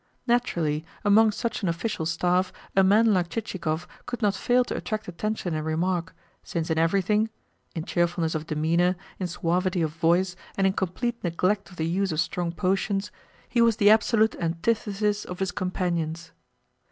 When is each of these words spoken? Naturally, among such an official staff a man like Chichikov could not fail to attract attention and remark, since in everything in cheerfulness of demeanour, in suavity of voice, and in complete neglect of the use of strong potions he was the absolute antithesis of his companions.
Naturally, 0.25 0.83
among 1.05 1.29
such 1.29 1.61
an 1.61 1.69
official 1.69 2.07
staff 2.07 2.51
a 2.75 2.83
man 2.83 3.13
like 3.13 3.29
Chichikov 3.29 3.85
could 4.07 4.19
not 4.19 4.33
fail 4.33 4.63
to 4.63 4.75
attract 4.75 5.07
attention 5.07 5.53
and 5.53 5.63
remark, 5.63 6.15
since 6.41 6.71
in 6.71 6.79
everything 6.79 7.29
in 7.75 7.83
cheerfulness 7.85 8.33
of 8.33 8.47
demeanour, 8.47 8.95
in 9.19 9.27
suavity 9.27 9.83
of 9.83 9.91
voice, 9.91 10.35
and 10.57 10.65
in 10.65 10.73
complete 10.73 11.23
neglect 11.23 11.69
of 11.69 11.75
the 11.75 11.85
use 11.85 12.11
of 12.11 12.19
strong 12.19 12.51
potions 12.51 13.11
he 13.47 13.61
was 13.61 13.75
the 13.77 13.91
absolute 13.91 14.35
antithesis 14.39 15.23
of 15.23 15.37
his 15.37 15.51
companions. 15.51 16.31